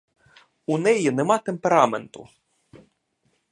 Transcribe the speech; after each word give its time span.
У 0.65 0.77
неї 0.77 1.11
нема 1.11 1.37
темпераменту. 1.37 2.29